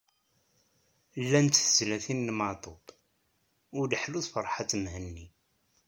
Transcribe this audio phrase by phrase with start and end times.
[1.23, 2.85] Llant tezlatin n Maɛtub,
[3.79, 5.27] Uleḥlu d Ferḥat Mhenni.